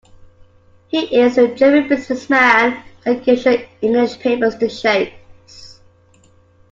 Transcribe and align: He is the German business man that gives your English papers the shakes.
He 0.87 1.15
is 1.15 1.35
the 1.35 1.49
German 1.49 1.87
business 1.87 2.27
man 2.27 2.83
that 3.05 3.23
gives 3.23 3.45
your 3.45 3.57
English 3.83 4.17
papers 4.17 4.57
the 4.57 4.67
shakes. 4.67 5.79